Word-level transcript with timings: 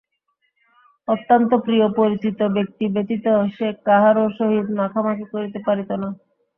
অত্যন্ত 1.07 1.51
প্রিয় 1.65 1.85
পরিচিত 1.97 2.39
ব্যক্তি 2.55 2.85
ব্যতীত 2.93 3.25
সে 3.55 3.67
কাহারো 3.85 4.23
সহিত 4.37 4.67
মাখামাখি 4.79 5.25
করিতে 5.33 5.59
পারিত 5.67 5.89
না। 6.01 6.09